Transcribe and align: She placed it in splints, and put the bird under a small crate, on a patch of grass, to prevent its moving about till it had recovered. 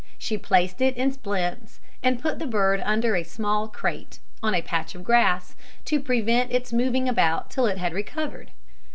She 0.17 0.35
placed 0.35 0.81
it 0.81 0.97
in 0.97 1.11
splints, 1.11 1.79
and 2.01 2.19
put 2.19 2.39
the 2.39 2.47
bird 2.47 2.81
under 2.83 3.15
a 3.15 3.21
small 3.23 3.67
crate, 3.67 4.17
on 4.41 4.55
a 4.55 4.63
patch 4.63 4.95
of 4.95 5.03
grass, 5.03 5.55
to 5.85 5.99
prevent 5.99 6.51
its 6.51 6.73
moving 6.73 7.07
about 7.07 7.51
till 7.51 7.67
it 7.67 7.77
had 7.77 7.93
recovered. 7.93 8.49